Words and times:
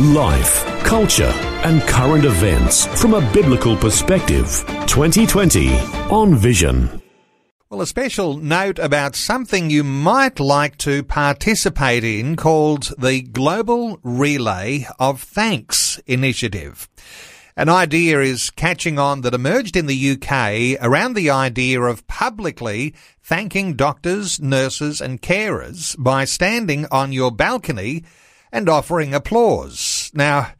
Life, 0.00 0.64
culture, 0.84 1.32
and 1.64 1.82
current 1.82 2.24
events 2.24 2.86
from 3.00 3.14
a 3.14 3.32
biblical 3.32 3.76
perspective. 3.76 4.64
2020 4.86 5.76
on 6.08 6.36
Vision. 6.36 7.02
Well, 7.68 7.80
a 7.80 7.86
special 7.88 8.36
note 8.36 8.78
about 8.78 9.16
something 9.16 9.70
you 9.70 9.82
might 9.82 10.38
like 10.38 10.78
to 10.78 11.02
participate 11.02 12.04
in 12.04 12.36
called 12.36 12.94
the 12.96 13.22
Global 13.22 13.98
Relay 14.04 14.86
of 15.00 15.20
Thanks 15.20 15.98
initiative. 16.06 16.88
An 17.56 17.68
idea 17.68 18.20
is 18.20 18.50
catching 18.50 19.00
on 19.00 19.22
that 19.22 19.34
emerged 19.34 19.76
in 19.76 19.86
the 19.86 20.12
UK 20.12 20.80
around 20.80 21.14
the 21.14 21.30
idea 21.30 21.80
of 21.80 22.06
publicly 22.06 22.94
thanking 23.20 23.74
doctors, 23.74 24.38
nurses 24.38 25.00
and 25.00 25.20
carers 25.20 25.96
by 25.98 26.24
standing 26.24 26.86
on 26.92 27.10
your 27.10 27.32
balcony 27.32 28.04
and 28.52 28.68
offering 28.68 29.14
applause. 29.14 30.10
Now, 30.14 30.52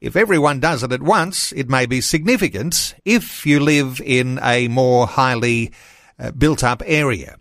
if 0.00 0.14
everyone 0.14 0.60
does 0.60 0.82
it 0.82 0.92
at 0.92 1.02
once, 1.02 1.52
it 1.52 1.68
may 1.68 1.86
be 1.86 2.00
significant 2.00 2.94
if 3.04 3.46
you 3.46 3.60
live 3.60 4.00
in 4.04 4.38
a 4.42 4.68
more 4.68 5.06
highly 5.06 5.72
uh, 6.18 6.32
built 6.32 6.62
up 6.62 6.82
area. 6.84 7.36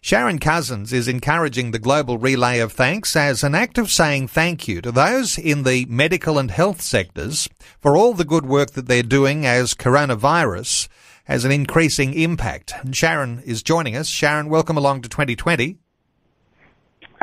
Sharon 0.00 0.38
Cousins 0.38 0.92
is 0.92 1.08
encouraging 1.08 1.70
the 1.70 1.78
global 1.78 2.18
relay 2.18 2.60
of 2.60 2.72
thanks 2.72 3.16
as 3.16 3.42
an 3.42 3.54
act 3.54 3.78
of 3.78 3.90
saying 3.90 4.28
thank 4.28 4.68
you 4.68 4.80
to 4.80 4.92
those 4.92 5.36
in 5.36 5.64
the 5.64 5.86
medical 5.86 6.38
and 6.38 6.50
health 6.50 6.80
sectors 6.80 7.48
for 7.80 7.96
all 7.96 8.14
the 8.14 8.24
good 8.24 8.46
work 8.46 8.70
that 8.70 8.86
they're 8.86 9.02
doing 9.02 9.44
as 9.44 9.74
coronavirus 9.74 10.88
has 11.24 11.44
an 11.44 11.52
increasing 11.52 12.14
impact. 12.14 12.72
And 12.80 12.96
Sharon 12.96 13.40
is 13.44 13.62
joining 13.62 13.96
us. 13.96 14.08
Sharon, 14.08 14.48
welcome 14.48 14.78
along 14.78 15.02
to 15.02 15.08
2020. 15.08 15.76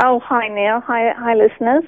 Oh, 0.03 0.19
hi, 0.19 0.47
Neil. 0.49 0.81
Hi, 0.81 1.11
hi, 1.17 1.33
listeners. 1.33 1.85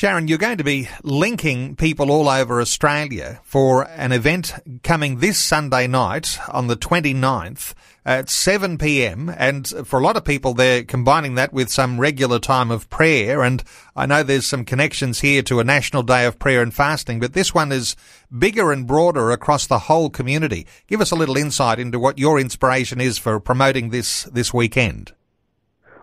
Sharon, 0.00 0.28
you're 0.28 0.38
going 0.38 0.56
to 0.56 0.64
be 0.64 0.88
linking 1.02 1.76
people 1.76 2.10
all 2.10 2.26
over 2.26 2.58
Australia 2.58 3.38
for 3.44 3.82
an 3.82 4.12
event 4.12 4.54
coming 4.82 5.18
this 5.18 5.38
Sunday 5.38 5.86
night 5.86 6.38
on 6.48 6.68
the 6.68 6.74
29th 6.74 7.74
at 8.06 8.30
7 8.30 8.78
p.m. 8.78 9.30
And 9.36 9.68
for 9.86 10.00
a 10.00 10.02
lot 10.02 10.16
of 10.16 10.24
people, 10.24 10.54
they're 10.54 10.84
combining 10.84 11.34
that 11.34 11.52
with 11.52 11.68
some 11.68 12.00
regular 12.00 12.38
time 12.38 12.70
of 12.70 12.88
prayer. 12.88 13.42
And 13.42 13.62
I 13.94 14.06
know 14.06 14.22
there's 14.22 14.46
some 14.46 14.64
connections 14.64 15.20
here 15.20 15.42
to 15.42 15.60
a 15.60 15.64
national 15.64 16.04
day 16.04 16.24
of 16.24 16.38
prayer 16.38 16.62
and 16.62 16.72
fasting, 16.72 17.20
but 17.20 17.34
this 17.34 17.52
one 17.52 17.70
is 17.70 17.94
bigger 18.38 18.72
and 18.72 18.86
broader 18.86 19.30
across 19.30 19.66
the 19.66 19.80
whole 19.80 20.08
community. 20.08 20.66
Give 20.86 21.02
us 21.02 21.10
a 21.10 21.16
little 21.16 21.36
insight 21.36 21.78
into 21.78 21.98
what 21.98 22.18
your 22.18 22.40
inspiration 22.40 23.02
is 23.02 23.18
for 23.18 23.38
promoting 23.38 23.90
this 23.90 24.22
this 24.22 24.54
weekend. 24.54 25.12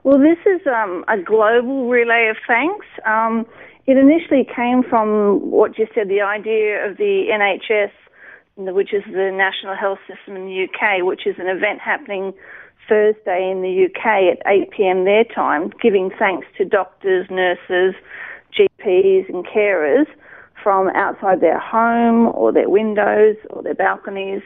Well, 0.08 0.20
this 0.20 0.38
is 0.46 0.66
um, 0.68 1.04
a 1.10 1.18
global 1.18 1.90
relay 1.90 2.30
of 2.30 2.38
thanks. 2.48 2.86
Um, 3.06 3.46
it 3.88 3.98
initially 3.98 4.44
came 4.44 4.84
from 4.84 5.50
what 5.50 5.78
you 5.78 5.88
said, 5.96 6.10
the 6.10 6.22
idea 6.22 6.86
of 6.86 6.98
the 6.98 7.28
NHS, 7.32 7.92
which 8.74 8.94
is 8.94 9.04
the 9.06 9.32
National 9.32 9.76
Health 9.76 10.00
System 10.08 10.36
in 10.36 10.46
the 10.46 10.66
UK, 10.66 11.06
which 11.06 11.26
is 11.26 11.36
an 11.40 11.48
event 11.48 11.80
happening 11.80 12.34
Thursday 12.90 13.50
in 13.50 13.62
the 13.62 13.86
UK 13.86 14.38
at 14.38 14.46
8 14.46 14.72
p.m. 14.72 15.06
their 15.06 15.24
time, 15.24 15.72
giving 15.82 16.12
thanks 16.20 16.48
to 16.58 16.66
doctors, 16.66 17.28
nurses, 17.30 17.96
GPs, 18.52 19.30
and 19.30 19.46
carers 19.46 20.06
from 20.62 20.90
outside 20.90 21.40
their 21.40 21.60
home 21.60 22.28
or 22.36 22.52
their 22.52 22.70
windows 22.70 23.38
or 23.52 23.64
their 23.64 23.76
balconies. 23.76 24.42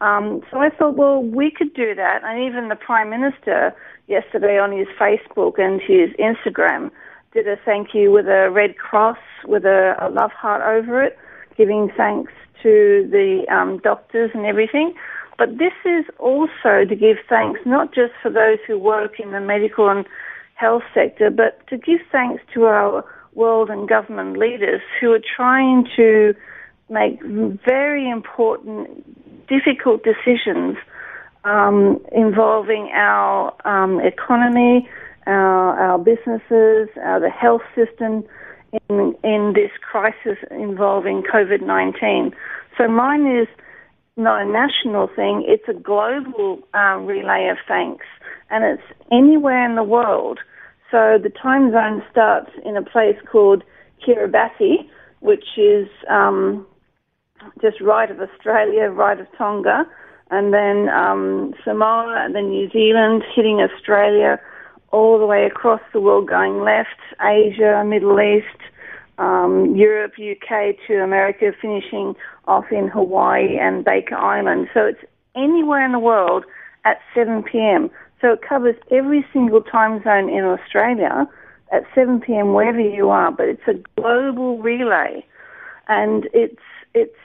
Um, 0.00 0.40
so 0.50 0.58
I 0.58 0.70
thought, 0.70 0.96
well, 0.96 1.22
we 1.22 1.50
could 1.50 1.74
do 1.74 1.94
that. 1.94 2.22
And 2.24 2.42
even 2.42 2.70
the 2.70 2.76
Prime 2.76 3.10
Minister 3.10 3.72
yesterday 4.08 4.58
on 4.58 4.76
his 4.76 4.88
Facebook 4.98 5.60
and 5.60 5.80
his 5.80 6.10
Instagram 6.18 6.90
did 7.32 7.46
a 7.46 7.56
thank 7.64 7.94
you 7.94 8.10
with 8.10 8.26
a 8.26 8.50
red 8.50 8.76
cross 8.76 9.18
with 9.44 9.64
a, 9.64 9.94
a 10.00 10.08
love 10.10 10.32
heart 10.32 10.62
over 10.62 11.02
it, 11.02 11.18
giving 11.56 11.90
thanks 11.96 12.32
to 12.62 13.08
the 13.10 13.44
um, 13.50 13.78
doctors 13.78 14.30
and 14.34 14.44
everything. 14.44 14.94
But 15.38 15.58
this 15.58 15.72
is 15.84 16.04
also 16.18 16.84
to 16.86 16.94
give 16.94 17.16
thanks 17.28 17.60
not 17.64 17.94
just 17.94 18.12
for 18.20 18.30
those 18.30 18.58
who 18.66 18.78
work 18.78 19.18
in 19.18 19.32
the 19.32 19.40
medical 19.40 19.88
and 19.88 20.04
health 20.54 20.82
sector, 20.92 21.30
but 21.30 21.66
to 21.68 21.78
give 21.78 22.00
thanks 22.12 22.42
to 22.52 22.64
our 22.64 23.04
world 23.34 23.70
and 23.70 23.88
government 23.88 24.36
leaders 24.36 24.82
who 25.00 25.12
are 25.12 25.22
trying 25.36 25.88
to 25.96 26.34
make 26.90 27.22
very 27.22 28.10
important, 28.10 29.46
difficult 29.48 30.02
decisions 30.04 30.76
um, 31.44 31.98
involving 32.12 32.90
our 32.92 33.54
um, 33.66 34.00
economy, 34.00 34.88
our, 35.30 35.78
our 35.78 35.98
businesses, 35.98 36.88
our, 37.02 37.20
the 37.20 37.30
health 37.30 37.62
system 37.74 38.24
in, 38.88 39.14
in 39.24 39.52
this 39.54 39.70
crisis 39.80 40.38
involving 40.50 41.22
COVID 41.22 41.64
19. 41.64 42.32
So 42.76 42.88
mine 42.88 43.26
is 43.26 43.48
not 44.16 44.42
a 44.42 44.44
national 44.44 45.08
thing, 45.14 45.44
it's 45.46 45.68
a 45.68 45.80
global 45.80 46.58
uh, 46.74 46.96
relay 46.98 47.48
of 47.50 47.58
thanks, 47.66 48.06
and 48.50 48.64
it's 48.64 48.98
anywhere 49.10 49.64
in 49.68 49.76
the 49.76 49.84
world. 49.84 50.40
So 50.90 51.18
the 51.22 51.30
time 51.30 51.70
zone 51.70 52.02
starts 52.10 52.50
in 52.64 52.76
a 52.76 52.82
place 52.82 53.16
called 53.30 53.62
Kiribati, 54.06 54.88
which 55.20 55.44
is 55.56 55.88
um, 56.10 56.66
just 57.62 57.80
right 57.80 58.10
of 58.10 58.20
Australia, 58.20 58.90
right 58.90 59.20
of 59.20 59.26
Tonga, 59.38 59.86
and 60.30 60.52
then 60.52 60.88
um, 60.88 61.54
Samoa, 61.64 62.24
and 62.24 62.34
then 62.34 62.50
New 62.50 62.68
Zealand, 62.70 63.22
hitting 63.34 63.60
Australia, 63.60 64.40
all 64.90 65.18
the 65.18 65.26
way 65.26 65.44
across 65.44 65.80
the 65.92 66.00
world 66.00 66.28
going 66.28 66.60
left, 66.60 67.00
Asia, 67.20 67.82
Middle 67.86 68.20
East, 68.20 68.46
um, 69.18 69.74
Europe, 69.76 70.12
UK 70.14 70.76
to 70.86 71.02
America, 71.02 71.52
finishing 71.60 72.14
off 72.46 72.66
in 72.72 72.88
Hawaii 72.88 73.58
and 73.58 73.84
Baker 73.84 74.16
Island. 74.16 74.68
So 74.72 74.86
it's 74.86 75.04
anywhere 75.36 75.84
in 75.84 75.92
the 75.92 75.98
world 75.98 76.44
at 76.84 76.98
7 77.14 77.42
p.m. 77.42 77.90
So 78.20 78.32
it 78.32 78.40
covers 78.46 78.76
every 78.90 79.24
single 79.32 79.62
time 79.62 80.02
zone 80.02 80.28
in 80.28 80.44
Australia 80.44 81.28
at 81.72 81.82
7 81.94 82.20
p.m. 82.20 82.54
wherever 82.54 82.80
you 82.80 83.10
are, 83.10 83.30
but 83.30 83.48
it's 83.48 83.66
a 83.68 83.74
global 84.00 84.58
relay, 84.58 85.24
and 85.88 86.28
it's 86.32 86.60
it's 86.94 87.16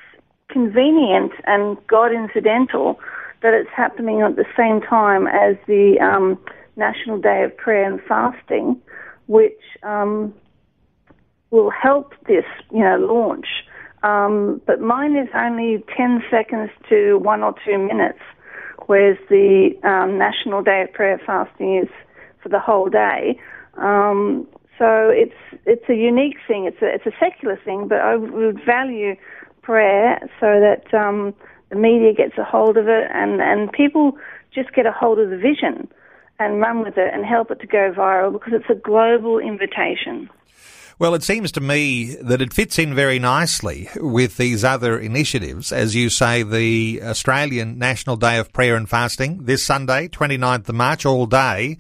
convenient 0.50 1.32
and 1.48 1.78
God 1.88 2.12
incidental 2.12 3.00
that 3.42 3.54
it's 3.54 3.70
happening 3.76 4.22
at 4.22 4.36
the 4.36 4.46
same 4.56 4.80
time 4.82 5.28
as 5.28 5.56
the 5.68 6.00
um, 6.00 6.38
National 6.76 7.20
Day 7.20 7.44
of 7.44 7.56
Prayer 7.58 7.92
and 7.92 8.02
Fasting, 8.08 8.82
which 9.28 9.62
um, 9.84 10.34
will 11.52 11.70
help 11.70 12.14
this, 12.28 12.46
you 12.72 12.82
know, 12.82 12.98
launch. 12.98 13.48
Um, 14.04 14.62
but 14.68 14.82
mine 14.82 15.16
is 15.16 15.30
only 15.36 15.84
10 15.98 16.24
seconds 16.30 16.70
to 16.90 17.18
one 17.18 17.42
or 17.42 17.56
two 17.66 17.78
minutes, 17.78 18.20
whereas 18.86 19.18
the 19.30 19.72
um, 19.84 20.18
National 20.18 20.62
Day 20.62 20.84
of 20.84 20.94
Prayer 20.94 21.20
Fasting 21.26 21.78
is 21.78 21.90
for 22.44 22.50
the 22.50 22.60
whole 22.60 22.90
day. 22.90 23.40
Um, 23.78 24.48
so 24.78 25.10
it's 25.10 25.36
it's 25.66 25.88
a 25.90 25.96
unique 25.96 26.38
thing. 26.48 26.66
It's 26.66 26.82
a 26.82 26.94
it's 26.94 27.06
a 27.06 27.18
secular 27.20 27.60
thing, 27.64 27.88
but 27.88 28.00
I 28.00 28.18
would 28.18 28.60
value 28.66 29.16
prayer 29.62 30.20
so 30.40 30.60
that 30.60 30.94
um, 30.94 31.34
the 31.70 31.76
media 31.76 32.14
gets 32.14 32.38
a 32.38 32.44
hold 32.44 32.78
of 32.78 32.88
it 32.88 33.10
and 33.14 33.42
and 33.42 33.72
people 33.72 34.18
just 34.54 34.74
get 34.74 34.86
a 34.86 34.92
hold 34.92 35.18
of 35.20 35.30
the 35.30 35.38
vision 35.38 35.88
and 36.40 36.60
run 36.60 36.84
with 36.84 36.98
it 36.98 37.14
and 37.14 37.26
help 37.26 37.52
it 37.52 37.60
to 37.62 37.68
go 37.68 37.94
viral 37.96 38.32
because 38.32 38.54
it's 38.54 38.70
a 38.70 38.76
global 38.76 39.40
invitation. 39.40 40.30
Well, 40.98 41.14
it 41.14 41.24
seems 41.24 41.52
to 41.54 41.62
me 41.62 42.16
that 42.22 42.42
it 42.42 42.54
fits 42.54 42.80
in 42.80 42.96
very 42.96 43.20
nicely 43.20 43.90
with 43.98 44.38
these 44.38 44.64
other 44.64 44.98
initiatives. 44.98 45.74
As 45.74 45.94
you 45.94 46.10
say, 46.10 46.44
the 46.44 47.02
Australian 47.04 47.78
National 47.78 48.16
Day 48.16 48.38
of 48.38 48.54
Prayer 48.54 48.76
and 48.76 48.90
Fasting 48.90 49.44
this 49.44 49.62
Sunday, 49.62 50.08
29th 50.08 50.70
of 50.70 50.76
March, 50.76 51.06
all 51.06 51.26
day 51.26 51.78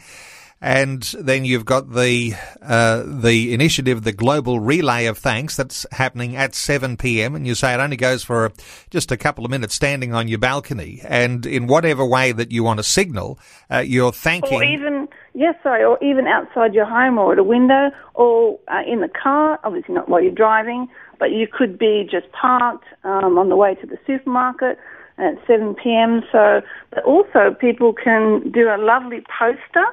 and 0.61 1.03
then 1.19 1.43
you've 1.43 1.65
got 1.65 1.91
the 1.93 2.33
uh, 2.61 3.03
the 3.05 3.53
initiative, 3.53 4.03
the 4.03 4.11
global 4.11 4.59
relay 4.59 5.05
of 5.05 5.17
thanks 5.17 5.55
that's 5.55 5.85
happening 5.91 6.35
at 6.35 6.55
7 6.55 6.97
p.m. 6.97 7.35
And 7.35 7.45
you 7.45 7.55
say 7.55 7.73
it 7.73 7.79
only 7.79 7.97
goes 7.97 8.23
for 8.23 8.51
just 8.89 9.11
a 9.11 9.17
couple 9.17 9.43
of 9.43 9.51
minutes, 9.51 9.75
standing 9.75 10.13
on 10.13 10.27
your 10.27 10.39
balcony, 10.39 11.01
and 11.03 11.45
in 11.45 11.67
whatever 11.67 12.05
way 12.05 12.31
that 12.31 12.51
you 12.51 12.63
want 12.63 12.79
to 12.79 12.83
signal, 12.83 13.37
uh, 13.69 13.79
you're 13.79 14.13
thanking. 14.13 14.61
Or 14.61 14.63
even 14.63 15.07
yes, 15.33 15.55
sorry, 15.61 15.83
or 15.83 16.01
even 16.01 16.25
outside 16.25 16.73
your 16.73 16.85
home 16.85 17.17
or 17.17 17.33
at 17.33 17.39
a 17.39 17.43
window 17.43 17.91
or 18.13 18.57
uh, 18.69 18.81
in 18.87 19.01
the 19.01 19.09
car. 19.09 19.59
Obviously 19.63 19.93
not 19.93 20.07
while 20.07 20.21
you're 20.21 20.31
driving, 20.31 20.87
but 21.19 21.31
you 21.31 21.47
could 21.51 21.77
be 21.77 22.07
just 22.09 22.31
parked 22.31 22.85
um, 23.03 23.37
on 23.37 23.49
the 23.49 23.57
way 23.57 23.75
to 23.75 23.85
the 23.85 23.97
supermarket 24.07 24.79
at 25.17 25.35
7 25.47 25.75
p.m. 25.75 26.23
So, 26.31 26.61
but 26.91 27.03
also 27.03 27.55
people 27.59 27.93
can 27.93 28.51
do 28.51 28.69
a 28.69 28.77
lovely 28.77 29.23
poster 29.37 29.85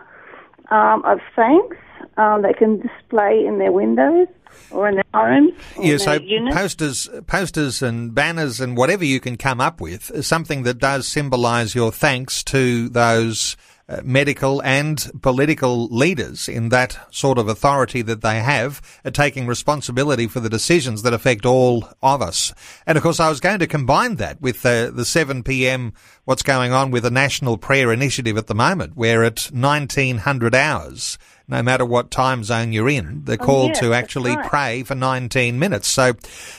um, 0.73 1.05
of 1.05 1.21
thanks 1.37 1.77
um, 2.17 2.43
they 2.43 2.53
can 2.53 2.81
display 2.81 3.45
in 3.47 3.59
their 3.59 3.73
windows 3.73 4.29
or 4.71 4.89
in 4.89 4.97
their 4.97 5.05
homes. 5.15 5.53
yeah, 5.81 5.97
so 5.97 6.15
units. 6.15 6.55
posters, 6.55 7.09
posters 7.27 7.83
and 7.83 8.15
banners 8.15 8.61
and 8.61 8.77
whatever 8.77 9.05
you 9.05 9.21
can 9.21 9.37
come 9.37 9.61
up 9.61 9.81
with 9.81 10.11
is 10.11 10.27
something 10.27 10.63
that 10.65 10.79
does 10.79 11.07
symbolise 11.07 11.75
your 11.75 11.91
thanks 11.91 12.43
to 12.45 12.89
those 12.91 13.57
uh, 13.89 14.01
medical 14.05 14.63
and 14.63 15.11
political 15.23 15.87
leaders 15.89 16.49
in 16.49 16.69
that 16.69 16.99
sort 17.11 17.37
of 17.37 17.49
authority 17.49 18.01
that 18.01 18.21
they 18.21 18.41
have 18.41 18.81
are 19.05 19.11
taking 19.11 19.47
responsibility 19.47 20.27
for 20.27 20.41
the 20.41 20.49
decisions 20.49 21.03
that 21.03 21.13
affect 21.13 21.45
all 21.45 21.89
of 22.03 22.23
us. 22.23 22.55
And 22.87 22.97
of 22.97 23.03
course, 23.03 23.21
I 23.21 23.29
was 23.29 23.41
going 23.41 23.59
to 23.59 23.67
combine 23.67 24.17
that 24.17 24.41
with 24.41 24.63
the, 24.63 24.93
the 24.95 25.05
7 25.05 25.43
p.m. 25.43 25.93
what's 26.25 26.43
going 26.43 26.73
on 26.73 26.91
with 26.91 27.03
the 27.03 27.11
National 27.11 27.59
Prayer 27.59 27.93
Initiative 27.93 28.37
at 28.37 28.47
the 28.47 28.55
moment, 28.55 28.97
where 28.97 29.25
at 29.25 29.51
1900 29.53 30.55
hours, 30.55 31.19
no 31.49 31.63
matter 31.63 31.85
what 31.85 32.11
time 32.11 32.45
zone 32.45 32.73
you're 32.73 32.89
in, 32.89 33.25
they're 33.25 33.37
oh, 33.41 33.45
called 33.45 33.71
yes, 33.71 33.81
to 33.81 33.93
actually 33.93 34.37
right. 34.37 34.49
pray 34.49 34.83
for 34.85 34.95
19 34.95 35.59
minutes. 35.59 35.89
So, 35.89 36.13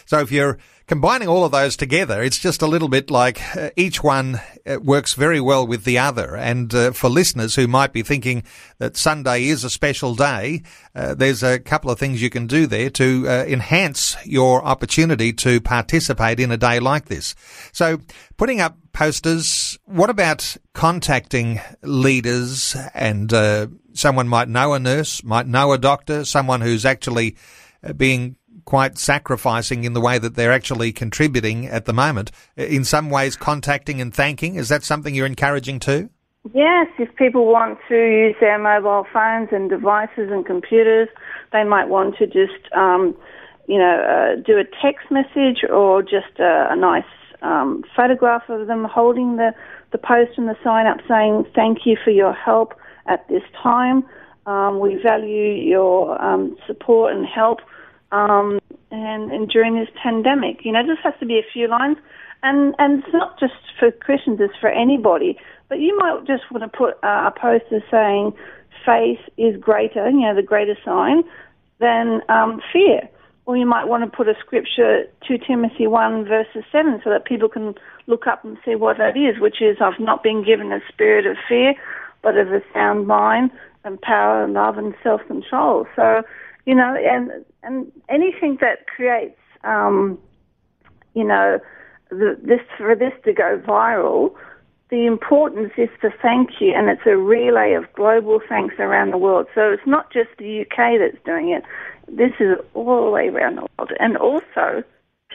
so 0.06 0.20
if 0.20 0.32
you're 0.32 0.58
combining 0.86 1.30
all 1.30 1.46
of 1.46 1.54
those 1.54 1.78
together, 1.78 2.22
it's 2.22 2.40
just 2.40 2.62
a 2.62 2.68
little 2.68 2.90
bit 2.90 3.10
like 3.10 3.42
uh, 3.56 3.70
each 3.78 4.04
one 4.04 4.42
uh, 4.68 4.80
works 4.82 5.14
very 5.14 5.40
well 5.40 5.66
with 5.66 5.86
the 5.86 5.98
other. 5.98 6.36
And 6.36 6.74
uh, 6.76 6.92
for 6.92 7.10
listeners 7.10 7.56
who 7.56 7.66
might 7.66 7.94
be 7.94 8.04
thinking 8.04 8.44
that 8.80 8.98
Sunday 8.98 9.46
is 9.46 9.64
a 9.64 9.70
special 9.70 10.14
day, 10.14 10.62
uh, 10.94 11.14
there's 11.14 11.42
a 11.42 11.58
couple 11.58 11.90
of 11.90 12.00
things 12.00 12.22
you 12.22 12.30
can 12.30 12.48
do 12.48 12.68
there 12.68 12.90
to 12.92 13.26
uh, 13.28 13.46
enhance 13.48 14.18
your 14.26 14.64
opportunity 14.66 15.32
to 15.34 15.62
participate 15.62 16.42
in 16.42 16.52
a 16.52 16.58
day 16.58 16.82
like 16.82 17.06
this. 17.06 17.34
So 17.72 18.00
putting 18.36 18.60
up 18.60 18.78
posters, 18.94 19.78
what 19.86 20.10
about 20.10 20.56
contacting 20.74 21.60
leaders 21.82 22.76
and 22.94 23.34
uh, 23.34 23.68
someone 23.94 24.28
might 24.28 24.48
know 24.48 24.74
a 24.74 24.80
nurse, 24.80 25.24
might 25.24 25.48
know 25.48 25.74
a 25.74 25.78
doctor, 25.78 26.24
someone 26.24 26.62
who's 26.62 26.86
actually 26.86 27.36
being 27.98 28.36
quite 28.66 28.98
sacrificing 28.98 29.84
in 29.84 29.94
the 29.94 30.02
way 30.02 30.18
that 30.18 30.36
they're 30.36 30.52
actually 30.52 30.92
contributing 30.92 31.66
at 31.66 31.86
the 31.86 31.94
moment. 31.94 32.32
In 32.56 32.84
some 32.86 33.10
ways, 33.10 33.36
contacting 33.36 34.00
and 34.00 34.14
thanking, 34.14 34.56
is 34.56 34.70
that 34.70 34.84
something 34.84 35.14
you're 35.14 35.26
encouraging 35.26 35.80
too? 35.80 36.10
Yes, 36.54 36.88
if 37.00 37.14
people 37.16 37.48
want 37.48 37.80
to 37.88 37.96
use 37.96 38.36
their 38.40 38.60
mobile 38.60 39.06
phones 39.14 39.50
and 39.52 39.70
devices 39.70 40.30
and 40.32 40.46
computers, 40.46 41.08
they 41.52 41.64
might 41.64 41.88
want 41.88 42.18
to 42.18 42.28
just, 42.28 42.72
um, 42.76 43.16
you 43.68 43.78
know, 43.78 44.36
uh, 44.38 44.42
do 44.42 44.58
a 44.58 44.66
text 44.82 45.10
message 45.10 45.64
or 45.70 46.02
just 46.02 46.40
a, 46.40 46.68
a 46.72 46.76
nice 46.76 47.06
um, 47.44 47.84
photograph 47.96 48.44
of 48.50 48.68
them 48.68 48.86
holding 48.86 49.36
the, 49.36 49.54
the 49.92 49.98
post 49.98 50.38
and 50.38 50.48
the 50.48 50.56
sign 50.64 50.88
up 50.88 50.98
saying, 51.08 51.46
thank 51.54 51.80
you 51.86 51.98
for 52.04 52.12
your 52.12 52.34
help 52.34 52.74
at 53.06 53.28
this 53.28 53.44
time. 53.62 54.04
Um, 54.46 54.80
we 54.80 55.02
value 55.02 55.54
your 55.54 56.22
um, 56.22 56.58
support 56.68 57.14
and 57.16 57.26
help 57.26 57.60
um, 58.12 58.60
and, 58.92 59.32
and 59.32 59.50
during 59.50 59.76
this 59.76 59.90
pandemic. 60.02 60.66
You 60.66 60.72
know, 60.72 60.82
it 60.82 60.88
just 60.88 61.04
has 61.04 61.14
to 61.20 61.26
be 61.26 61.38
a 61.38 61.52
few 61.54 61.68
lines. 61.68 61.98
And, 62.42 62.76
and 62.78 63.04
it's 63.04 63.14
not 63.14 63.40
just 63.40 63.54
for 63.80 63.92
Christians, 63.92 64.40
it's 64.42 64.58
for 64.60 64.70
anybody. 64.70 65.38
But 65.70 65.80
you 65.80 65.98
might 65.98 66.26
just 66.28 66.44
want 66.52 66.70
to 66.70 66.78
put 66.78 66.96
uh, 67.04 67.32
a 67.32 67.34
poster 67.40 67.82
saying 67.90 68.34
faith 68.86 69.20
is 69.38 69.56
greater, 69.60 70.10
you 70.10 70.22
know, 70.22 70.36
the 70.36 70.44
greater 70.44 70.78
sign, 70.84 71.24
than 71.80 72.22
um, 72.30 72.62
fear. 72.72 73.10
Or 73.46 73.58
you 73.58 73.66
might 73.66 73.86
want 73.86 74.04
to 74.10 74.16
put 74.16 74.30
a 74.30 74.36
scripture, 74.40 75.04
2 75.28 75.38
Timothy 75.46 75.86
1 75.86 76.26
verses 76.26 76.64
7, 76.72 77.02
so 77.04 77.10
that 77.10 77.26
people 77.26 77.50
can 77.50 77.76
look 78.08 78.26
up 78.26 78.46
and 78.46 78.58
see 78.64 78.76
what 78.76 78.98
that 78.98 79.18
is, 79.18 79.42
which 79.42 79.62
is, 79.62 79.78
I've 79.82 80.00
not 80.00 80.24
been 80.24 80.46
given 80.46 80.72
a 80.72 80.80
spirit 80.88 81.26
of 81.26 81.36
fear, 81.48 81.74
but 82.22 82.38
of 82.38 82.54
a 82.54 82.62
sound 82.74 83.06
mind 83.06 83.52
and 83.84 84.00
power 84.02 84.46
and 84.46 84.54
love 84.54 84.78
and 84.78 84.94
self-control. 85.04 85.88
So 85.96 86.24
you 86.66 86.76
know, 86.76 86.96
and 86.96 87.46
and 87.62 87.92
anything 88.10 88.58
that 88.62 88.88
creates, 88.88 89.40
um, 89.64 90.18
you 91.14 91.24
know, 91.24 91.60
the, 92.10 92.38
this 92.42 92.62
for 92.78 92.96
this 92.96 93.14
to 93.26 93.34
go 93.34 93.62
viral, 93.66 94.34
the 94.90 95.06
importance 95.06 95.74
is 95.78 95.90
to 96.02 96.10
thank 96.22 96.62
you, 96.62 96.74
and 96.74 96.90
it's 96.90 97.06
a 97.06 97.18
relay 97.18 97.74
of 97.74 97.92
global 97.94 98.40
thanks 98.48 98.76
around 98.80 99.12
the 99.12 99.18
world. 99.18 99.48
So 99.54 99.72
it's 99.72 99.86
not 99.86 100.12
just 100.12 100.30
the 100.38 100.62
UK 100.62 101.00
that's 101.00 101.24
doing 101.26 101.50
it; 101.50 101.64
this 102.08 102.32
is 102.40 102.58
all 102.74 103.06
the 103.06 103.12
way 103.12 103.28
around 103.30 103.56
the 103.56 103.68
world. 103.78 103.92
And 104.00 104.18
also, 104.18 104.84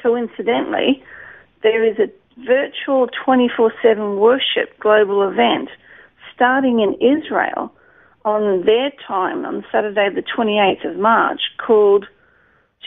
coincidentally, 0.02 1.02
there 1.62 1.84
is 1.84 1.98
a 1.98 2.10
virtual 2.46 3.08
24/7 3.08 4.18
worship 4.18 4.78
global 4.78 5.28
event 5.28 5.70
starting 6.34 6.80
in 6.80 6.94
Israel 6.94 7.72
on 8.24 8.64
their 8.64 8.90
time 9.06 9.44
on 9.44 9.64
Saturday, 9.72 10.08
the 10.10 10.22
28th 10.22 10.84
of 10.84 10.96
March, 10.96 11.40
called 11.58 12.06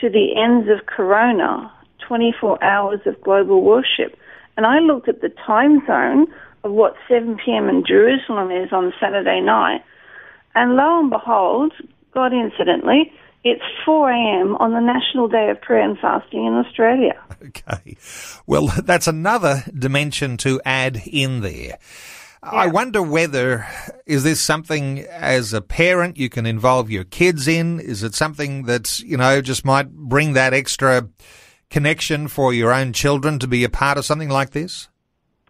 To 0.00 0.08
the 0.08 0.36
Ends 0.36 0.68
of 0.68 0.86
Corona 0.86 1.70
24 1.98 2.62
Hours 2.62 3.00
of 3.06 3.20
Global 3.22 3.62
Worship. 3.62 4.16
And 4.56 4.66
I 4.66 4.78
looked 4.78 5.08
at 5.08 5.20
the 5.20 5.30
time 5.30 5.84
zone 5.86 6.26
of 6.64 6.72
what 6.72 6.94
7 7.08 7.36
p.m. 7.36 7.68
in 7.68 7.84
Jerusalem 7.84 8.50
is 8.50 8.72
on 8.72 8.92
Saturday 9.00 9.40
night, 9.40 9.82
and 10.54 10.76
lo 10.76 11.00
and 11.00 11.10
behold, 11.10 11.72
God 12.12 12.32
incidentally, 12.32 13.12
it's 13.44 13.62
4 13.84 14.10
a.m. 14.10 14.56
on 14.56 14.72
the 14.72 14.80
National 14.80 15.28
Day 15.28 15.50
of 15.50 15.60
Prayer 15.60 15.82
and 15.82 15.98
Fasting 15.98 16.46
in 16.46 16.54
Australia. 16.54 17.20
Okay. 17.44 17.96
Well, 18.46 18.68
that's 18.84 19.08
another 19.08 19.64
dimension 19.76 20.36
to 20.38 20.60
add 20.64 21.02
in 21.06 21.40
there. 21.40 21.78
I 22.42 22.66
wonder 22.66 23.02
whether 23.02 23.66
is 24.04 24.24
this 24.24 24.40
something 24.40 25.00
as 25.00 25.52
a 25.52 25.60
parent 25.60 26.16
you 26.16 26.28
can 26.28 26.44
involve 26.44 26.90
your 26.90 27.04
kids 27.04 27.46
in? 27.46 27.78
Is 27.78 28.02
it 28.02 28.14
something 28.14 28.64
that 28.64 28.98
you 29.00 29.16
know 29.16 29.40
just 29.40 29.64
might 29.64 29.92
bring 29.92 30.32
that 30.32 30.52
extra 30.52 31.08
connection 31.70 32.26
for 32.26 32.52
your 32.52 32.72
own 32.72 32.92
children 32.92 33.38
to 33.38 33.46
be 33.46 33.62
a 33.62 33.68
part 33.68 33.96
of 33.96 34.04
something 34.04 34.28
like 34.28 34.50
this? 34.50 34.88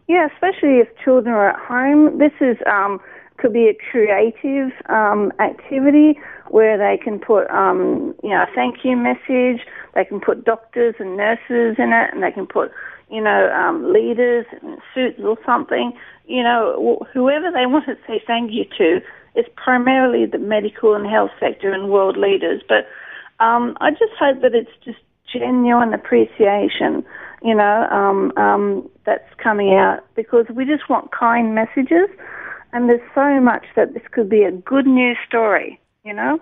Yeah, 0.07 0.27
especially 0.35 0.79
if 0.79 0.89
children 1.03 1.35
are 1.35 1.51
at 1.51 1.59
home. 1.59 2.19
This 2.19 2.33
is 2.41 2.59
um, 2.71 3.01
could 3.43 3.53
be 3.53 3.69
a 3.69 3.77
creative 3.91 4.71
um, 4.89 5.33
activity 5.41 6.19
where 6.49 6.79
they 6.79 7.03
can 7.03 7.19
put 7.19 7.51
um, 7.51 8.15
you 8.23 8.31
know 8.31 8.45
a 8.45 8.55
thank 8.55 8.85
you 8.85 8.97
message. 8.97 9.67
They 9.95 10.05
can 10.05 10.21
put 10.21 10.45
doctors 10.45 10.95
and 11.01 11.17
nurses 11.17 11.77
in 11.79 11.93
it, 11.93 12.15
and 12.15 12.23
they 12.23 12.31
can 12.31 12.47
put 12.47 12.71
you 13.11 13.21
know 13.21 13.51
um, 13.53 13.93
leaders 13.93 14.47
in 14.63 14.79
suits 14.95 15.21
or 15.23 15.37
something 15.45 15.93
you 16.27 16.43
know, 16.43 17.07
whoever 17.13 17.51
they 17.51 17.67
want 17.67 17.87
to 17.87 17.97
say 18.07 18.23
thank 18.27 18.53
you 18.53 18.65
to 18.79 19.01
is 19.39 19.47
primarily 19.57 20.27
the 20.27 20.39
medical 20.39 20.95
and 20.95 21.07
health 21.07 21.31
sector 21.41 21.73
and 21.73 21.91
world 21.91 22.17
leaders. 22.17 22.63
But 22.69 22.87
um, 23.45 23.77
I 23.81 23.91
just 23.91 24.13
hope 24.19 24.41
that 24.43 24.55
it's 24.55 24.71
just 24.85 24.99
genuine 25.33 25.95
appreciation, 25.95 27.05
you 27.43 27.55
know, 27.55 27.89
um, 27.91 28.33
um, 28.37 28.89
that's 29.05 29.29
coming 29.43 29.75
out 29.75 30.01
because 30.15 30.47
we 30.55 30.65
just 30.65 30.89
want 30.89 31.11
kind 31.13 31.55
messages. 31.55 32.09
And 32.73 32.89
there's 32.89 33.01
so 33.15 33.41
much 33.41 33.67
that 33.77 33.95
this 33.95 34.03
could 34.11 34.29
be 34.29 34.45
a 34.45 34.53
good 34.53 34.87
news 34.87 35.19
story, 35.27 35.81
you 36.05 36.15
know? 36.15 36.41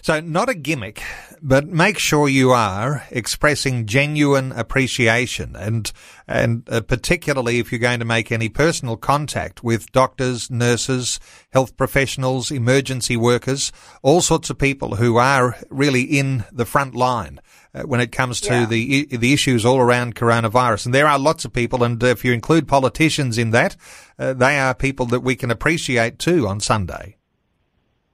So, 0.00 0.20
not 0.20 0.48
a 0.48 0.54
gimmick, 0.54 1.02
but 1.40 1.66
make 1.66 1.98
sure 1.98 2.28
you 2.28 2.50
are 2.50 3.04
expressing 3.10 3.86
genuine 3.86 4.52
appreciation, 4.52 5.56
and 5.56 5.92
and 6.28 6.68
uh, 6.70 6.80
particularly 6.80 7.58
if 7.58 7.72
you're 7.72 7.78
going 7.78 7.98
to 7.98 8.04
make 8.04 8.30
any 8.30 8.48
personal 8.48 8.96
contact 8.96 9.62
with 9.64 9.92
doctors, 9.92 10.50
nurses, 10.50 11.20
health 11.52 11.76
professionals, 11.76 12.50
emergency 12.50 13.16
workers, 13.16 13.72
all 14.02 14.20
sorts 14.20 14.50
of 14.50 14.58
people 14.58 14.96
who 14.96 15.16
are 15.16 15.56
really 15.68 16.02
in 16.02 16.44
the 16.52 16.66
front 16.66 16.94
line. 16.94 17.40
Uh, 17.74 17.84
when 17.84 18.00
it 18.00 18.12
comes 18.12 18.38
to 18.38 18.52
yeah. 18.52 18.66
the 18.66 19.06
the 19.16 19.32
issues 19.32 19.64
all 19.64 19.80
around 19.80 20.14
coronavirus, 20.14 20.84
and 20.84 20.94
there 20.94 21.06
are 21.06 21.18
lots 21.18 21.46
of 21.46 21.54
people, 21.54 21.82
and 21.82 22.02
if 22.02 22.22
you 22.22 22.30
include 22.30 22.68
politicians 22.68 23.38
in 23.38 23.50
that, 23.50 23.76
uh, 24.18 24.34
they 24.34 24.58
are 24.58 24.74
people 24.74 25.06
that 25.06 25.20
we 25.20 25.34
can 25.34 25.50
appreciate 25.50 26.18
too 26.18 26.46
on 26.46 26.60
Sunday. 26.60 27.16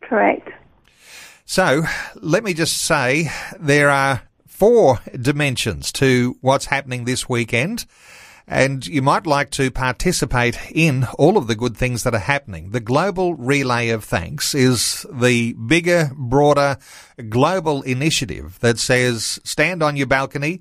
Correct. 0.01 0.49
So 1.51 1.85
let 2.15 2.45
me 2.45 2.53
just 2.53 2.77
say 2.77 3.31
there 3.59 3.89
are 3.89 4.21
four 4.47 5.01
dimensions 5.19 5.91
to 5.93 6.37
what's 6.43 6.67
happening 6.67 7.07
this 7.07 7.27
weekend. 7.27 7.87
And 8.47 8.87
you 8.87 9.01
might 9.01 9.27
like 9.27 9.49
to 9.53 9.71
participate 9.71 10.59
in 10.71 11.07
all 11.19 11.39
of 11.39 11.47
the 11.47 11.55
good 11.55 11.75
things 11.75 12.03
that 12.03 12.15
are 12.15 12.19
happening. 12.19 12.73
The 12.73 12.81
Global 12.81 13.33
Relay 13.33 13.89
of 13.89 14.05
Thanks 14.05 14.55
is 14.55 15.07
the 15.11 15.55
bigger, 15.55 16.11
broader 16.15 16.77
global 17.31 17.81
initiative 17.81 18.59
that 18.61 18.79
says 18.79 19.41
stand 19.43 19.83
on 19.83 19.97
your 19.97 20.07
balcony, 20.07 20.61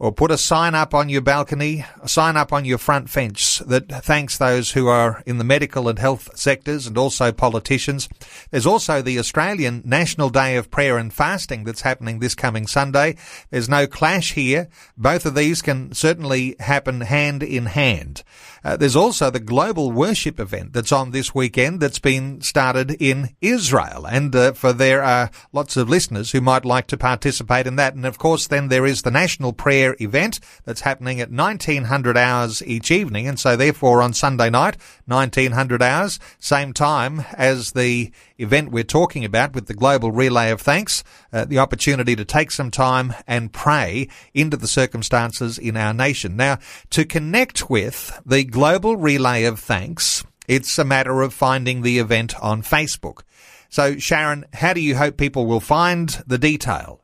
or 0.00 0.10
put 0.10 0.30
a 0.30 0.38
sign 0.38 0.74
up 0.74 0.94
on 0.94 1.10
your 1.10 1.20
balcony, 1.20 1.84
a 2.02 2.08
sign 2.08 2.34
up 2.34 2.54
on 2.54 2.64
your 2.64 2.78
front 2.78 3.10
fence 3.10 3.58
that 3.66 3.86
thanks 4.02 4.38
those 4.38 4.72
who 4.72 4.88
are 4.88 5.22
in 5.26 5.36
the 5.36 5.44
medical 5.44 5.90
and 5.90 5.98
health 5.98 6.34
sectors 6.34 6.86
and 6.86 6.96
also 6.96 7.30
politicians. 7.30 8.08
There's 8.50 8.66
also 8.66 9.02
the 9.02 9.18
Australian 9.18 9.82
National 9.84 10.30
Day 10.30 10.56
of 10.56 10.70
Prayer 10.70 10.96
and 10.96 11.12
Fasting 11.12 11.64
that's 11.64 11.82
happening 11.82 12.18
this 12.18 12.34
coming 12.34 12.66
Sunday. 12.66 13.16
There's 13.50 13.68
no 13.68 13.86
clash 13.86 14.32
here. 14.32 14.70
Both 14.96 15.26
of 15.26 15.34
these 15.34 15.60
can 15.60 15.92
certainly 15.92 16.56
happen 16.58 17.02
hand 17.02 17.42
in 17.42 17.66
hand. 17.66 18.22
Uh, 18.64 18.76
there's 18.76 18.96
also 18.96 19.30
the 19.30 19.40
global 19.40 19.90
worship 19.90 20.40
event 20.40 20.72
that's 20.72 20.92
on 20.92 21.10
this 21.10 21.34
weekend 21.34 21.80
that's 21.80 21.98
been 21.98 22.40
started 22.40 22.90
in 23.00 23.34
Israel. 23.40 24.06
And 24.06 24.34
uh, 24.34 24.52
for 24.52 24.72
there 24.72 25.02
are 25.02 25.30
lots 25.52 25.76
of 25.76 25.88
listeners 25.88 26.32
who 26.32 26.40
might 26.40 26.64
like 26.64 26.86
to 26.88 26.96
participate 26.96 27.66
in 27.66 27.76
that. 27.76 27.94
And 27.94 28.06
of 28.06 28.18
course, 28.18 28.46
then 28.46 28.68
there 28.68 28.86
is 28.86 29.02
the 29.02 29.10
National 29.10 29.52
Prayer 29.52 29.89
event 29.98 30.40
that's 30.64 30.82
happening 30.82 31.20
at 31.20 31.30
1900 31.30 32.16
hours 32.16 32.62
each 32.62 32.90
evening. 32.90 33.26
And 33.26 33.38
so 33.38 33.56
therefore 33.56 34.02
on 34.02 34.12
Sunday 34.12 34.50
night, 34.50 34.76
1900 35.06 35.82
hours, 35.82 36.20
same 36.38 36.72
time 36.72 37.24
as 37.34 37.72
the 37.72 38.12
event 38.38 38.70
we're 38.70 38.84
talking 38.84 39.24
about 39.24 39.54
with 39.54 39.66
the 39.66 39.74
Global 39.74 40.12
Relay 40.12 40.50
of 40.50 40.60
Thanks, 40.60 41.02
uh, 41.32 41.44
the 41.44 41.58
opportunity 41.58 42.16
to 42.16 42.24
take 42.24 42.50
some 42.50 42.70
time 42.70 43.14
and 43.26 43.52
pray 43.52 44.08
into 44.34 44.56
the 44.56 44.68
circumstances 44.68 45.58
in 45.58 45.76
our 45.76 45.92
nation. 45.92 46.36
Now, 46.36 46.58
to 46.90 47.04
connect 47.04 47.68
with 47.68 48.20
the 48.24 48.44
Global 48.44 48.96
Relay 48.96 49.44
of 49.44 49.58
Thanks, 49.58 50.24
it's 50.48 50.78
a 50.78 50.84
matter 50.84 51.22
of 51.22 51.32
finding 51.32 51.82
the 51.82 51.98
event 51.98 52.34
on 52.42 52.62
Facebook. 52.62 53.22
So, 53.68 53.98
Sharon, 53.98 54.46
how 54.52 54.72
do 54.72 54.80
you 54.80 54.96
hope 54.96 55.16
people 55.16 55.46
will 55.46 55.60
find 55.60 56.08
the 56.26 56.38
detail? 56.38 56.99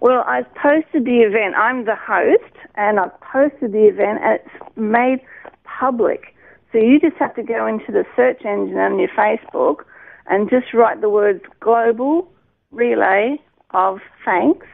Well, 0.00 0.24
I've 0.26 0.52
posted 0.54 1.04
the 1.04 1.20
event. 1.20 1.54
I'm 1.56 1.84
the 1.84 1.94
host, 1.94 2.54
and 2.74 2.98
I've 2.98 3.20
posted 3.20 3.72
the 3.72 3.86
event, 3.86 4.20
and 4.22 4.40
it's 4.40 4.76
made 4.76 5.20
public. 5.64 6.34
So 6.72 6.78
you 6.78 6.98
just 6.98 7.16
have 7.16 7.34
to 7.34 7.42
go 7.42 7.66
into 7.66 7.92
the 7.92 8.04
search 8.16 8.42
engine 8.44 8.78
on 8.78 8.98
your 8.98 9.10
Facebook 9.10 9.84
and 10.26 10.48
just 10.48 10.72
write 10.72 11.02
the 11.02 11.10
words 11.10 11.42
global 11.60 12.32
relay 12.70 13.36
of 13.72 13.98
thanks, 14.24 14.66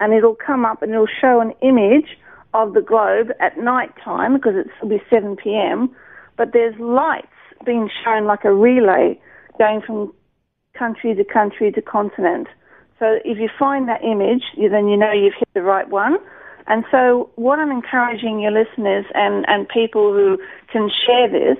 and 0.00 0.12
it'll 0.12 0.34
come 0.34 0.64
up 0.64 0.82
and 0.82 0.92
it'll 0.92 1.06
show 1.06 1.40
an 1.40 1.52
image 1.62 2.18
of 2.52 2.74
the 2.74 2.80
globe 2.80 3.28
at 3.38 3.56
night 3.56 3.92
time 4.02 4.34
because 4.34 4.54
it'll 4.56 4.88
be 4.88 5.02
7 5.08 5.36
p.m. 5.36 5.94
But 6.36 6.52
there's 6.52 6.74
lights 6.80 7.28
being 7.64 7.88
shown 8.04 8.24
like 8.24 8.44
a 8.44 8.52
relay 8.52 9.20
going 9.58 9.80
from 9.86 10.12
country 10.76 11.14
to 11.14 11.24
country 11.24 11.70
to 11.70 11.82
continent. 11.82 12.48
So 13.00 13.18
if 13.24 13.38
you 13.38 13.48
find 13.58 13.88
that 13.88 14.04
image, 14.04 14.44
then 14.56 14.86
you 14.88 14.96
know 14.96 15.10
you've 15.10 15.34
hit 15.34 15.48
the 15.54 15.62
right 15.62 15.88
one. 15.88 16.18
And 16.66 16.84
so 16.90 17.30
what 17.34 17.58
I'm 17.58 17.70
encouraging 17.70 18.38
your 18.38 18.52
listeners 18.52 19.06
and, 19.14 19.44
and 19.48 19.66
people 19.68 20.12
who 20.12 20.38
can 20.70 20.88
share 21.06 21.28
this 21.28 21.58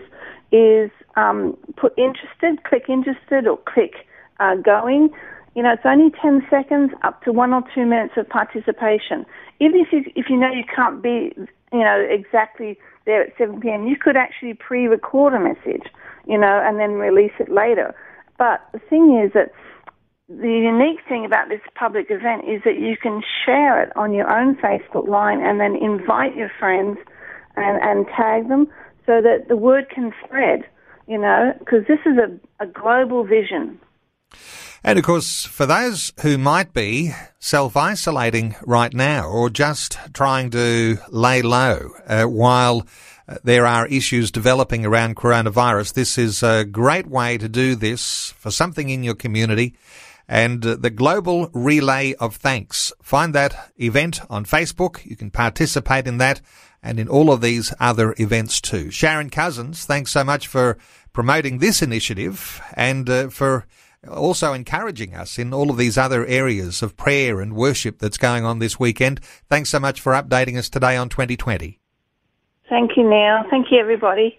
is 0.52 0.90
um, 1.16 1.56
put 1.76 1.99
interested, 1.99 2.62
click 2.64 2.85
interested, 2.88 3.47
or 3.47 3.59
click 3.59 4.06
uh, 4.38 4.56
going. 4.56 5.11
You 5.56 5.62
know, 5.62 5.73
it's 5.73 5.82
only 5.85 6.12
10 6.23 6.47
seconds 6.49 6.92
up 7.02 7.23
to 7.25 7.32
one 7.32 7.52
or 7.52 7.62
two 7.75 7.87
minutes 7.87 8.14
of 8.18 8.28
participation. 8.28 9.26
Even 9.59 9.80
if 9.80 9.92
you, 9.92 10.04
if 10.14 10.26
you 10.28 10.37
know 10.37 10.50
you 10.50 10.64
can't 10.64 11.02
be, 11.02 11.32
you 11.73 11.80
know, 11.80 12.06
exactly 12.09 12.78
there 13.06 13.23
at 13.23 13.32
7 13.38 13.61
p.m., 13.61 13.87
you 13.87 13.97
could 13.97 14.16
actually 14.16 14.54
pre-record 14.54 15.35
a 15.35 15.40
message, 15.40 15.88
you 16.26 16.38
know, 16.38 16.62
and 16.64 16.78
then 16.78 16.92
release 16.92 17.32
it 17.40 17.50
later. 17.50 17.94
But 18.38 18.61
the 18.73 18.78
thing 18.78 19.20
is 19.25 19.32
that 19.32 19.52
the 20.30 20.49
unique 20.49 21.00
thing 21.08 21.25
about 21.25 21.49
this 21.49 21.60
public 21.75 22.06
event 22.08 22.44
is 22.46 22.62
that 22.64 22.78
you 22.78 22.96
can 22.96 23.20
share 23.44 23.82
it 23.82 23.90
on 23.96 24.14
your 24.14 24.30
own 24.30 24.54
Facebook 24.56 25.08
line 25.08 25.40
and 25.40 25.58
then 25.58 25.75
invite 25.75 26.37
your 26.37 26.50
friends 26.56 26.99
and, 27.56 27.82
and 27.82 28.06
tag 28.16 28.49
them 28.49 28.68
so 29.06 29.20
that 29.20 29.46
the 29.49 29.56
word 29.56 29.90
can 29.92 30.12
spread, 30.25 30.60
you 31.08 31.18
know, 31.18 31.52
because 31.58 31.84
this 31.88 31.99
is 32.06 32.16
a, 32.16 32.62
a 32.62 32.66
global 32.68 33.25
vision. 33.25 33.80
And 34.84 35.00
of 35.00 35.04
course, 35.04 35.44
for 35.44 35.66
those 35.66 36.12
who 36.22 36.38
might 36.38 36.72
be 36.72 37.12
self 37.40 37.76
isolating 37.76 38.54
right 38.62 38.94
now 38.94 39.26
or 39.28 39.50
just 39.50 39.99
trying 40.14 40.50
to 40.50 40.99
lay 41.10 41.42
low 41.42 41.90
uh, 42.06 42.25
while 42.26 42.87
uh, 43.26 43.38
there 43.42 43.66
are 43.66 43.88
issues 43.88 44.30
developing 44.30 44.87
around 44.87 45.16
coronavirus, 45.16 45.94
this 45.94 46.16
is 46.16 46.44
a 46.44 46.64
great 46.64 47.08
way 47.08 47.37
to 47.37 47.49
do 47.49 47.75
this 47.75 48.32
for 48.38 48.52
something 48.52 48.90
in 48.90 49.02
your 49.02 49.16
community. 49.16 49.75
And 50.30 50.62
the 50.62 50.90
Global 50.90 51.50
Relay 51.52 52.14
of 52.20 52.37
Thanks. 52.37 52.92
Find 53.02 53.34
that 53.34 53.72
event 53.80 54.20
on 54.30 54.44
Facebook. 54.44 55.04
You 55.04 55.16
can 55.16 55.32
participate 55.32 56.06
in 56.06 56.18
that 56.18 56.40
and 56.80 57.00
in 57.00 57.08
all 57.08 57.32
of 57.32 57.40
these 57.40 57.75
other 57.80 58.14
events 58.16 58.60
too. 58.60 58.92
Sharon 58.92 59.28
Cousins, 59.28 59.84
thanks 59.84 60.12
so 60.12 60.22
much 60.22 60.46
for 60.46 60.78
promoting 61.12 61.58
this 61.58 61.82
initiative 61.82 62.62
and 62.75 63.10
uh, 63.10 63.28
for 63.28 63.66
also 64.08 64.52
encouraging 64.52 65.16
us 65.16 65.37
in 65.37 65.52
all 65.52 65.68
of 65.68 65.76
these 65.76 65.99
other 65.99 66.25
areas 66.25 66.80
of 66.80 66.96
prayer 66.96 67.40
and 67.40 67.56
worship 67.56 67.99
that's 67.99 68.16
going 68.16 68.44
on 68.44 68.60
this 68.60 68.78
weekend. 68.78 69.18
Thanks 69.49 69.70
so 69.70 69.80
much 69.80 70.00
for 70.00 70.12
updating 70.12 70.56
us 70.56 70.70
today 70.70 70.96
on 70.96 71.08
2020. 71.08 71.80
Thank 72.68 72.92
you, 72.96 73.02
Neil. 73.02 73.42
Thank 73.50 73.66
you, 73.72 73.80
everybody. 73.80 74.38